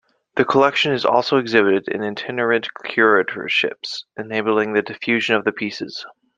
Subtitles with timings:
[0.35, 6.07] The collection is also exhibited in itinerant curatorships, enabling the diffusion of the pieces.